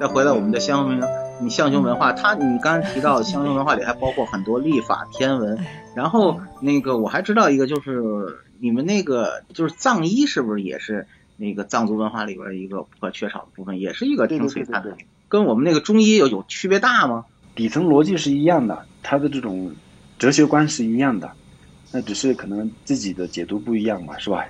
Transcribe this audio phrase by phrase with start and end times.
[0.00, 0.98] 再回到我们的乡村，
[1.42, 5.62] 你象形文化，它你刚才提到象形文化里还包括很多历法天文，
[5.94, 8.00] 然后那个我还知道一个就是
[8.60, 14.96] 你们那个就是藏医是不是也是那个藏族文化里边一个不可缺少的部分，也是一个挺璀璨的，
[15.28, 17.26] 跟我们那个中医有有区别大吗？
[17.54, 19.70] 底层逻辑是一样的，它的这种
[20.18, 21.30] 哲学观是一样的，
[21.92, 24.46] 那只是可能自己的解读不一样嘛，是吧？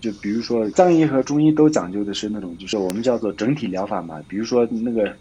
[0.00, 4.22] 就比如说藏医和中医都讲究的是那种，就是我们叫做整体疗法嘛。
[4.28, 5.12] 比如说那个，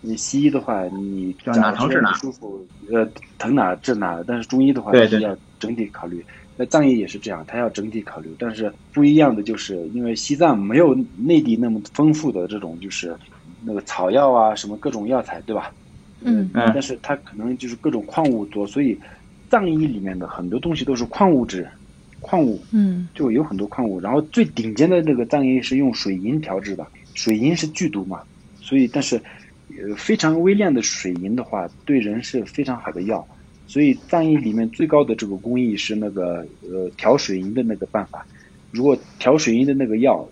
[0.00, 3.08] 你西医的话，你哪疼治哪，舒服，呃，
[3.38, 4.22] 疼哪治哪。
[4.26, 6.24] 但是中医的话，是要整体考虑。
[6.56, 8.34] 那藏医也是这样，它要整体考虑。
[8.38, 13.14] 但是不一样的就是，因为西藏没有内地那么丰富的这种，就是
[13.64, 15.72] 那个草药啊，什么各种药材，对吧？
[16.22, 16.70] 嗯嗯。
[16.72, 18.98] 但是它可能就是各种矿物多，所以
[19.48, 21.68] 藏医里面的很多东西都是矿物质。
[22.24, 28.22] 矿物，嗯，就有很多矿物，然后最顶尖的那个藏医是用水银调制的，水银是剧毒嘛，
[28.60, 29.20] 所以但是，
[29.68, 33.26] 呃，非常微量的水银的话，对人是非常好的药，
[33.66, 38.26] 所以藏医里面最高的这个工艺是那个呃调水银的那个办法，
[38.70, 40.26] 如果调水银的那个药，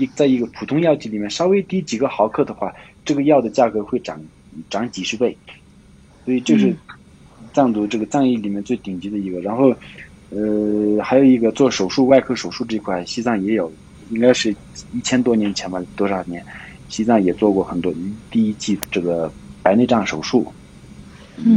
[0.00, 2.74] 一在一个普通药剂里面稍微低几个毫克的话，
[3.04, 4.20] 这个药的价格会涨
[4.68, 5.36] 涨几十倍，
[6.24, 6.74] 所以这是
[7.54, 9.72] 藏族这个藏医里面最顶级的一个，然后。
[10.30, 13.72] 呃，还有一个做手术，外科手术这块，西藏也有，
[14.10, 14.54] 应该是
[14.92, 16.44] 一千多年前吧，多少年，
[16.90, 17.90] 西藏也做过很多
[18.30, 20.52] 第一季这个白内障手术，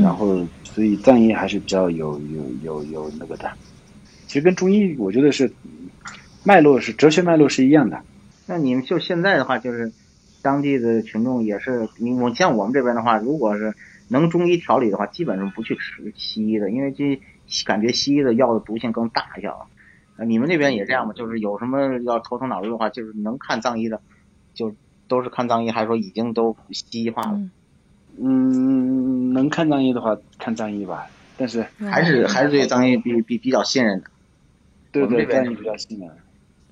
[0.02, 3.52] 然后所以藏医还是比较有有有有那个的，
[4.26, 5.52] 其实跟中医我觉得是
[6.45, 8.02] 脉络是哲学脉络是一样的。
[8.48, 9.92] 那你们就现在的话，就是
[10.42, 13.73] 当地的群众也是，你我像我们这边的话，如果是
[14.08, 17.20] 能中医调理的话，基本上不去吃西医的，因为这。
[17.66, 19.48] 感觉西医的药的毒性更大一些
[20.17, 21.14] 啊，你们那边也这样吗？
[21.16, 24.00] 就是有什么要头疼脑热的话，就是能看藏医的，
[24.54, 24.76] 就
[25.08, 27.39] 都是看藏医，还是说已经都西医化了？
[28.20, 31.08] 嗯，能看藏医的话，看藏医吧。
[31.38, 34.08] 但是还是还是对藏医比比比较信任的。
[34.92, 36.10] 对对，藏医比较信任。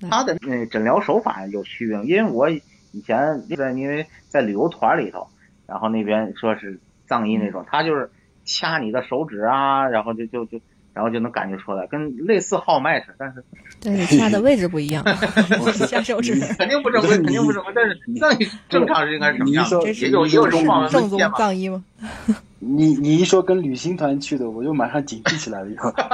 [0.08, 5.26] 他的那诊疗手法有区别，因为我以前在因为在旅游团里头，
[5.66, 8.10] 然后那边说是藏医那种，他就是
[8.44, 10.60] 掐你的手指啊，然后就就就。
[10.92, 13.44] 然后就能感觉出来，跟类似号脉似，但是
[13.82, 15.04] 但是掐的位置不一样，
[15.88, 17.72] 下手指肯定不正规，肯定不正规。
[17.74, 19.66] 但是藏医正常是应该是什么样？
[19.94, 21.84] 也有也有种正宗藏医吗？
[22.58, 25.70] 你你一说跟旅行团去的，我就马上警惕起来了。
[25.70, 25.90] 以后，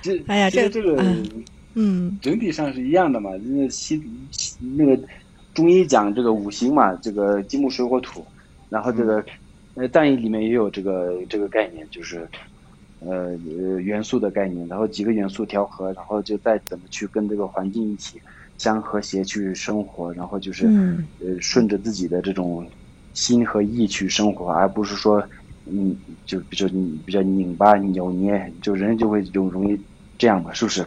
[0.00, 1.02] 这哎呀，这这个
[1.74, 3.30] 嗯，整体上是一样的嘛。
[3.42, 4.00] 那西
[4.76, 4.96] 那个
[5.54, 8.24] 中医讲这个五行嘛，这个金木水火土，
[8.68, 9.24] 然后这个。
[9.78, 12.28] 呃，藏医里面也有这个这个概念，就是，
[12.98, 18.20] 呃呃元素的概念，然后几个元素调和，然后就再怎么去跟这个环境一起
[18.56, 20.66] 相和谐去生活，然后就是
[21.20, 22.68] 呃顺着自己的这种
[23.14, 25.22] 心和意去生活，而不是说
[25.66, 25.96] 嗯
[26.26, 26.66] 就比较
[27.06, 29.80] 比较拧巴扭捏，就人就会就容易
[30.18, 30.84] 这样嘛，是不是？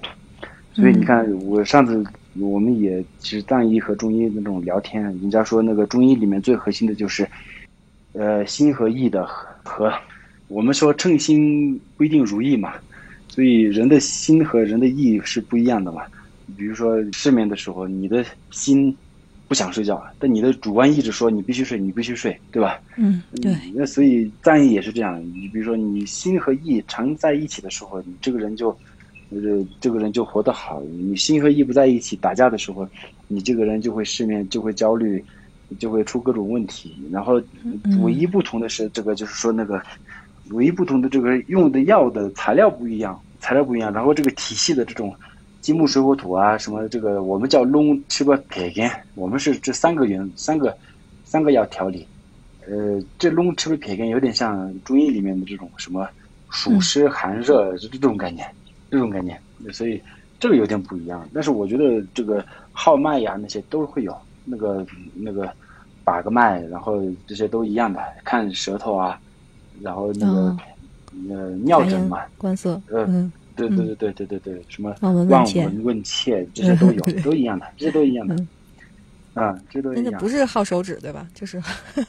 [0.73, 2.03] 所以你看，我上次
[2.41, 7.25] 我们也其实藏医和中医那种聊天，人家说那个中医里面最核心的就是。
[8.13, 9.25] 呃，心和意的
[9.63, 9.91] 和，
[10.47, 12.73] 我们说称心不一定如意嘛，
[13.29, 16.01] 所以人的心和人的意是不一样的嘛。
[16.57, 18.94] 比如说失眠的时候，你的心
[19.47, 22.77] 不想睡觉，但你的主观意志说你必须睡，你必须睡，对吧？
[22.97, 23.53] 嗯，对。
[23.73, 28.69] 那所以藏意也是这样，你比如说你心和意常在一起的时候，你这个人就，
[29.29, 29.39] 呃，
[29.79, 30.81] 这个人就活得好。
[30.83, 32.85] 你心和意不在一起打架的时候，
[33.28, 35.23] 你这个人就会失眠，就会焦虑。
[35.79, 37.41] 就会出各种问题，然后
[38.02, 39.82] 唯一不同的是，这个就是说那个
[40.50, 45.16] 唯一不同的这个用的药的材料不一样，材料不一样，然后这个体系的这种
[45.62, 50.78] 金木水火土啊，什么这个我们叫龙七八撇根，我们是这三个元三个
[51.23, 52.06] 三个药调理，
[52.68, 56.06] 呃，这龙七八撇根有点像中医里面的这种什么
[56.50, 58.46] 暑湿寒热这这种概念，
[58.90, 59.40] 这种概念，
[59.72, 60.02] 所以
[60.38, 64.14] 这个有点不一样，但是我觉得这个号脉呀那些都会有。
[64.44, 64.84] 那个
[65.14, 65.53] 那个
[66.03, 69.19] 把个脉，然后这些都一样的，看舌头啊，
[69.81, 70.57] 然后那个
[71.29, 78.47] 呃尿诊嘛，观色，嗯，对对对对对对对对，什么望闻问切，这 些都有，都一样的，这些都一样的嗯，
[79.45, 80.27] 啊，这都一样不。
[80.27, 81.27] 是好手指对吧？
[81.33, 81.61] 就是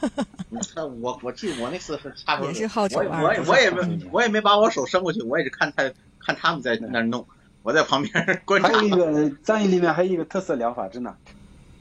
[0.74, 7.24] 那我我记得我那次是差不多也是好手我也我也我也没我也没把我手伸过去，我也是看他看他们在那儿弄，
[7.62, 8.12] 我在旁边
[8.44, 8.74] 观察还。
[8.74, 11.14] 有一个藏医里面还有一个特色疗法，真的，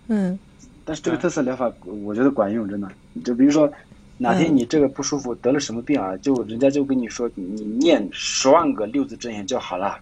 [0.08, 0.38] 嗯
[0.84, 2.92] 但是这个特色疗法我觉得管用，真的。
[3.24, 3.72] 就比如说
[4.18, 4.58] 哪天嗯。
[4.58, 10.00] 你这个不舒服，得了什么病啊，就人家就跟你说，你念十万个六字真言就好了，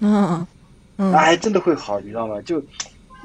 [0.00, 0.46] 嗯
[0.96, 1.10] 嗯。
[1.10, 2.40] 那还真的会好，你知道吗？
[2.42, 2.62] 就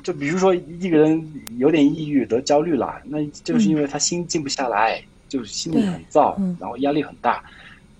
[0.03, 7.43] 就比如说一个人有点抑郁得焦虑了，那就是因为他心静不下来，就是心里很燥然后压力很大，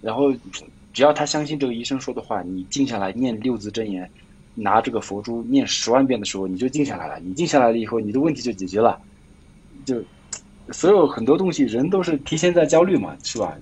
[0.02, 0.34] 然后
[0.94, 4.10] 只要他相信这个医生说的话，你静下来念六字真言，
[4.62, 7.20] 拿这个佛珠念十万遍的时候，你就静下来了。
[7.20, 9.00] 你静下来了以后，你的问题就解决了。
[9.86, 10.04] 就
[10.72, 13.58] 所有很多东西，人都是提前在焦虑嘛，是吧？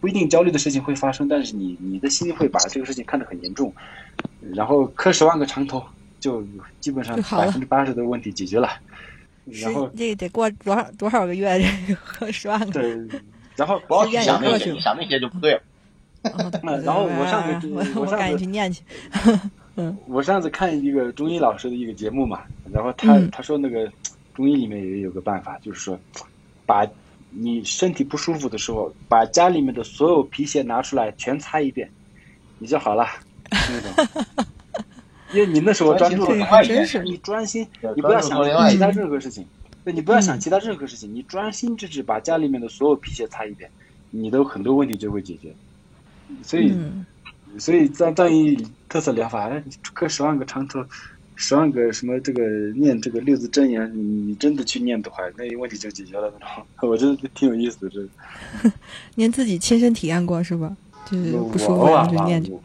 [0.00, 3.72] 不一定焦虑的事情会发生，但是你你的心会把这个事情看得很严重，
[4.54, 5.84] 然后磕十万个长头，
[6.18, 6.42] 就
[6.80, 8.70] 基本上百分之八十的问题解决了。
[9.44, 11.60] 然后这得过多少多少个月？
[11.60, 12.66] 这个喝十万个。
[12.72, 13.20] 对，
[13.54, 15.62] 然后不要去想那些，想那些就不对了。
[16.22, 18.82] 哦对然后我上次我我赶紧去念去。
[20.06, 22.42] 我上次看一个中医老师的一个节目嘛，
[22.72, 23.30] 然后他、嗯。
[23.30, 23.90] 他说那个
[24.34, 25.98] 中医里面也有个办法，就是说，
[26.64, 26.86] 把
[27.30, 31.90] 你身体不舒服的时候，把家里面的所有皮鞋拿出来全擦一遍，
[32.58, 33.06] 你就好了，
[33.50, 34.46] 那种。
[35.34, 38.38] 因为你那时候专注了另外一件真是你专心，你不要想
[38.70, 39.44] 其他任何事情，
[39.84, 43.68] 对你不要想其他任何事情，你专心致志把家里面的所有皮鞋擦一遍，
[44.10, 45.52] 你的很多问题就会解决。
[46.42, 47.04] 所以，嗯
[47.58, 48.56] 所以藏藏医
[48.88, 50.84] 特色疗法，哎你磕十万个长头，
[51.34, 52.42] 十万个什么这个
[52.74, 56.66] 念这个六字真言，你你真的去念的话，那问题就解决了那种。
[56.90, 58.72] 我觉得挺有意思的，这个。
[59.16, 60.76] 您自己亲身体验过是吧？
[61.10, 62.60] 就是我不舒服偶尔吧就念，就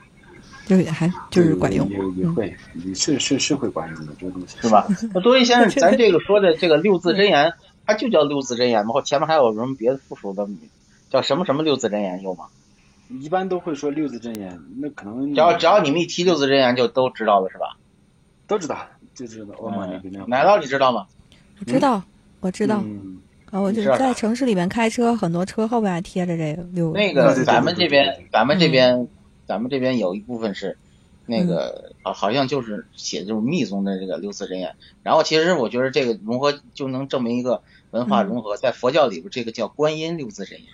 [0.66, 1.88] 就也还就是管用。
[1.90, 2.56] 也也会，
[2.86, 4.88] 也是是是会管用的这个东西，是吧？
[5.14, 7.54] 那多维先生，咱这个说的这个六字真言，
[7.86, 8.94] 它就叫六字真言吗？
[8.94, 10.48] 或前面还有什么别的附属的，
[11.10, 12.46] 叫什么什么六字真言有吗？
[13.20, 17.78] 一般都会说六字真言，那可能只要只要你们一提六字真言，就都知道了是吧？
[18.48, 18.78] 都知道，
[19.14, 21.08] 就知道欧玛那个那嗯奶酪你知道吗？
[21.60, 22.04] 我知道，
[22.40, 23.18] 我知道嗯，
[23.52, 29.08] 啊，我就是在城市里面开车，很多车后边还贴着这个六那个咱们这边，咱们这边，
[29.46, 30.78] 咱们这边有一部分是
[31.26, 34.76] 那个啊好像就是写就是密宗的这个六字真言。
[35.04, 37.62] 然后其实我觉得这个融合就能证明一个
[37.92, 40.68] 文化融合，在佛教里边这个叫观音六字真言。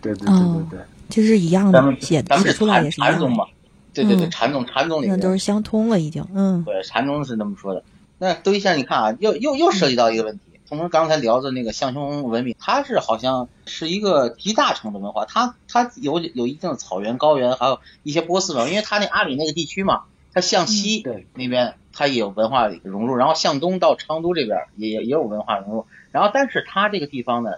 [0.00, 0.78] 对对对对对，
[1.12, 3.44] 其实是一样的，写咱们是写出来禅也是一样的，禅宗嘛，
[3.92, 6.26] 对对对，嗯禅宗禅宗里那面都是相通了已经。
[6.34, 7.84] 嗯对，禅宗是那么说的。
[8.18, 10.40] 那对一先生，你看啊，又又又涉及到一个问题。
[10.64, 27.50] 从我们刚才聊的那个象雄文明，它是好像是一个集大成的文化，它它有有一定的草原、高原，还有一些波斯文化，因为它那阿里那个地区嘛，它向西对那边它也有文化融入，然后向东到昌都这边也也也有文化融入，然后但是它这个地方呢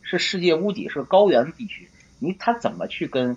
[0.00, 1.89] 是世界屋脊，是高原地区，
[2.20, 3.36] 你他怎么去跟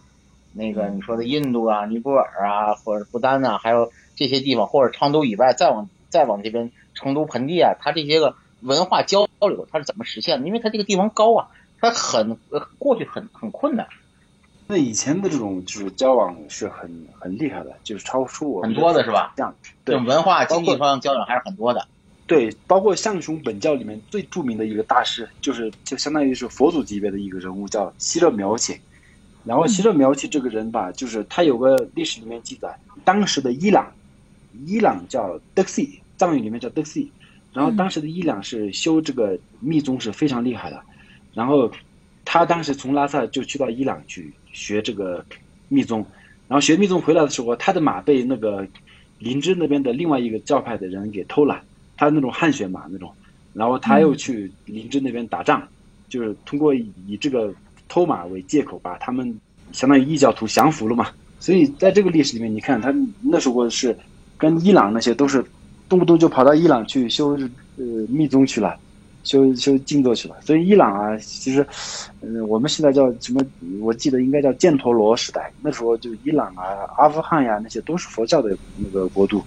[0.54, 10.48] 那个你说的印度啊、尼泊尔啊，或者不丹啊，还有这些地方，或者昌都以外，再往再往这边成都盆地啊，它这些个文化交流，它是怎么实现的？
[10.48, 11.48] 因为它这个地方高啊，
[11.80, 13.88] 它很呃过去很很困难，
[14.68, 19.34] 那以前的这种就是交往是很很厉害的，就是超出我们很多的是吧？
[19.36, 21.88] 这样对文化经济方向交流还是很多的。
[22.34, 28.76] 对，包括象雄本教里面最著名的一个大师，就是就相当于是佛祖级别的一个人物，叫西热苗起。
[29.46, 32.76] 然后西热苗起这个人吧，就是他有个历史里面记载，
[33.06, 33.86] 当时的伊朗，
[34.66, 37.12] 伊朗叫德西，藏语里面叫德西。
[37.54, 40.82] 然后当时的伊朗是修这个密宗是非常厉害的，
[41.36, 41.72] 然后
[42.26, 45.24] 他当时从拉萨就去到伊朗去学这个
[45.68, 46.04] 密宗，
[46.48, 48.68] 然后学密宗回来的时候，他的马被那个
[49.20, 51.62] 林芝那边的另外一个教派的人给偷了，
[52.04, 53.12] 他那种汗血马那种，
[53.54, 55.62] 然后他又去林芝那边打仗，
[56.10, 57.54] 就是通过以这个
[57.88, 59.36] 偷马为借口把他们
[59.72, 61.08] 相当于异教徒降服了嘛。
[61.40, 63.98] 所以在这个历史里面，你看他那时候是
[64.38, 65.44] 跟伊朗那些都是
[65.88, 67.38] 动不动就跑到伊朗去修
[67.78, 68.78] 呃密宗去了。
[69.24, 71.66] 修修静坐去了，所以伊朗啊，其实，
[72.20, 73.42] 嗯、我们现在叫什么？
[73.80, 76.66] 我记得应该叫犍陀罗时代，那时候就伊朗啊、
[76.98, 79.42] 阿富汗呀、那些都是佛教的那个国度，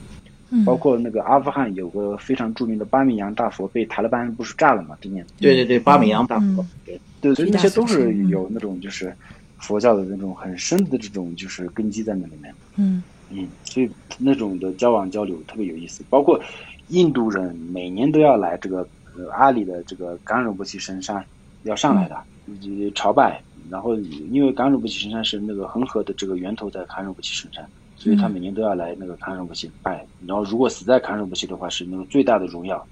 [0.65, 4.97] 包括那个阿富汗有个非常著名的巴米扬大佛被塔利班不是炸了嘛？
[5.01, 5.27] 今年。
[5.39, 6.45] 对对对，巴米扬大佛。
[6.63, 9.15] 嗯，对，对，所以那些都是有那种就是
[9.59, 12.55] 佛教的那种很深的这种就是根基在那里面。
[12.77, 13.03] 嗯。
[13.31, 16.41] 嗯，所以那种的交往交流特别有意思，包括
[16.89, 18.87] 印度人每年都要来这个
[19.17, 21.25] 呃阿里的这个甘仁波齐神山
[21.65, 22.15] 要上来的，
[22.47, 23.43] 呃朝拜。
[23.69, 30.07] 然后因为甘仁波齐神山是那个恒河的这个源头在甘仁波齐神山，所以他每年都要来那个康仁波齐拜。
[30.27, 32.87] 然后如果死在康仁波齐的话，是那个最大的荣耀。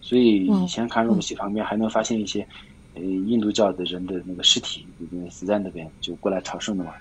[0.00, 2.46] 所以以前康仁波齐旁边还能发现一些，
[2.94, 4.86] 呃，印度教的人的那个尸体，
[5.30, 6.92] 死在那边就过来朝圣的嘛。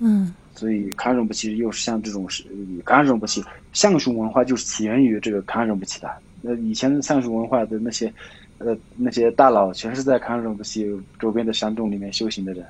[0.00, 2.44] 嗯，所以康仁波齐又是像这种是
[2.84, 6.10] 康仁波齐象雄文化就是起源于这个康仁波齐的。
[6.40, 8.12] 那以前象雄文化的那些，
[8.58, 10.86] 呃，那些大佬全是在康仁波齐
[11.18, 12.66] 周边的山洞里面修行的人，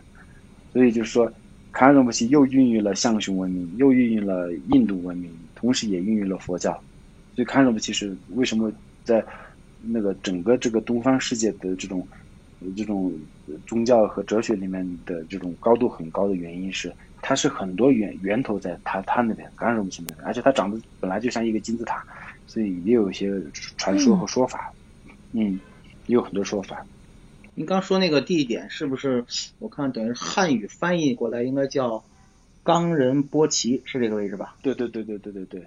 [0.73, 1.33] 所以就是说。
[1.73, 6.73] 康仁波齐又孕育了象雄文明，又孕育了印度文明，同时也孕育了佛教。
[7.35, 8.73] 所以康仁波齐是为什么
[9.05, 9.25] 在
[9.83, 12.07] 那个整个这个东方世界的这种
[12.77, 13.13] 这种
[13.67, 22.05] 宗教和哲学里面的这种高度很高的原因是，它是很多源源头在它它那边康仁波齐那边，而且它长得本来就像一个金字塔，
[22.47, 23.41] 所以也有一些
[23.77, 24.73] 传说和说法。
[25.33, 25.61] 嗯，
[26.07, 26.85] 也有很多说法。
[27.59, 29.25] 您刚说那个地点是不是？
[29.59, 32.01] 我看等于汉语翻译过来应该叫
[32.63, 34.55] 冈仁波齐，是这个位置吧？
[34.63, 35.65] 对对对对对对对。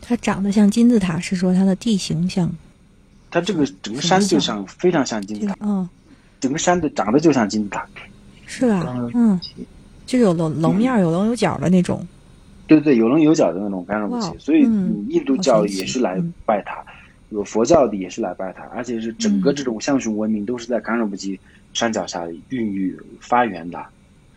[0.00, 2.52] 它长得像金字塔，是说它的地形像？
[3.30, 5.56] 它这个整个山就像非常像金字塔。
[5.60, 5.88] 嗯。
[6.40, 7.86] 整个山的长得就像金字塔。
[8.44, 9.08] 是吧？
[9.14, 9.38] 嗯。
[10.06, 12.04] 就有棱棱面、有棱有角的那种。
[12.66, 14.62] 对对，有棱有角的那种冈仁波齐，所以
[15.08, 16.84] 印度教也是来拜它。
[17.30, 21.38] 有佛教的也是来拜他，而且是整个这种象雄文明都是在冈仁波齐
[21.72, 23.84] 山脚下孕育发源的。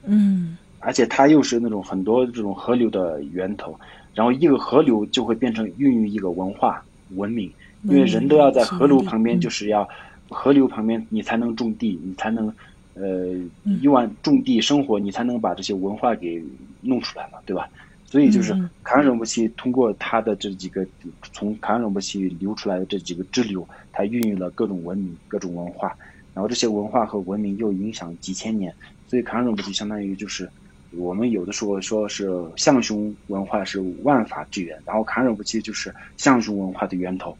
[0.03, 3.79] 嗯，而且它又是那种很多这种河流的源头，
[4.13, 6.83] 然后一个河流就会变成孕育一个文化
[7.15, 7.49] 文明，
[7.83, 9.87] 因为人都要在河流旁边，就是要
[10.29, 12.53] 河流旁边你才能种地，你才能
[12.95, 13.33] 呃
[13.81, 16.43] 一往种地生活，你才能把这些文化给
[16.81, 17.69] 弄出来嘛，对吧？
[18.11, 18.53] 所以就是
[18.83, 20.85] 康仁波齐通过他的这几个
[21.31, 25.95] 从康仁波齐流出来的这几个支流，它孕育了各种文明、各种文化，
[26.33, 28.75] 然后这些文化和文明又影响几千年，
[29.07, 30.49] 所以康仁波齐相当于就是
[30.91, 37.37] 我们有的时候说是象雄文化是万法之源，然后康仁波齐就是象雄文化的源头，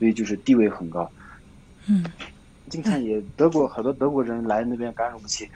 [0.00, 1.08] 所以就是地位很高。
[1.86, 2.04] 嗯，
[2.68, 5.48] 经常也德国很多德国人来那边甘仁波齐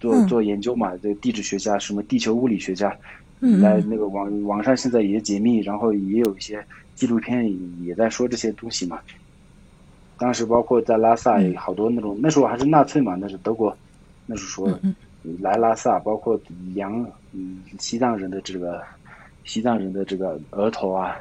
[0.00, 2.92] 做做研究嘛，这地质学家、什么地球物理学家。
[3.60, 7.44] 来那个网网上现在也解密，然后也有一些纪录片
[7.82, 9.00] 也在说这些东西嘛。
[10.16, 13.76] 当时包括在拉萨，好多那种那时候还是纳粹嘛，那是德国，
[14.26, 14.80] 那时候说
[15.40, 16.40] 来拉萨，包括
[16.72, 17.04] 量
[17.80, 18.80] 西藏人的这个
[19.42, 21.16] 西藏人的这个额头啊、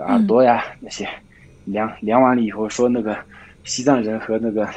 [0.00, 1.08] 耳朵呀那些
[1.64, 3.16] 量量完了以后，说那个
[3.64, 4.68] 西藏人和那个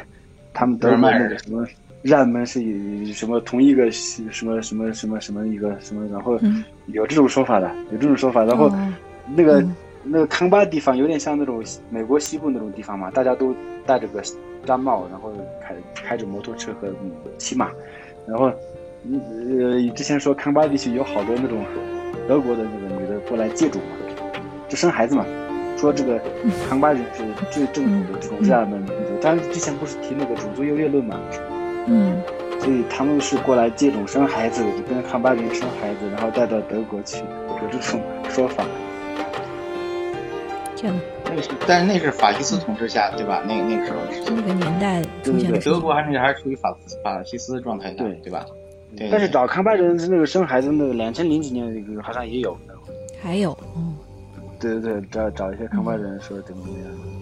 [0.54, 1.68] 他们德国那个什么。
[2.04, 6.38] 让们是以什么同一个什么什么什么什么一个什么，然后
[6.88, 8.44] 有这种说法的，有这种说法。
[8.44, 8.70] 然后
[9.36, 9.66] 那个
[10.04, 13.56] 那个康巴地方有点像那种美国西部那种地方嘛，大家都
[13.86, 14.22] 戴着个
[14.66, 15.32] 毡帽，然后
[15.62, 16.90] 开开着摩托车和
[17.38, 17.72] 骑马。
[18.28, 18.52] 然后
[19.10, 21.66] 呃之前说康巴地区有好多那种
[22.28, 24.14] 德国的那个女的过来借种嘛，
[24.68, 25.26] 就生孩子嘛。
[25.78, 26.22] 说这个
[26.70, 31.20] 康巴人是最正统的这种日耳曼民族，但是之前不是提那个种族优越论嘛？
[31.86, 32.22] 嗯，
[32.60, 38.66] 所以他们是过来接种生孩子，就跟康巴人生孩子，然后带到德国去，有这种说法。
[40.76, 43.42] 天呐，那是，但是那是法西斯统治下，对吧？
[43.48, 45.58] 那那个时候是那个年代出现的。
[45.60, 48.46] 德国还是还是处于法法西斯状态的，对对吧？
[48.98, 49.10] 对。
[49.10, 52.58] 但是找康巴人那个生孩子，那个两千零几年那个好像也有。
[53.22, 53.96] 还有，嗯。
[54.60, 57.13] 对对对，找找一些康巴人说怎么怎么样。